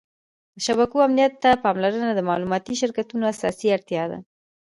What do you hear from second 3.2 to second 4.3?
اساسي اړتیا ده.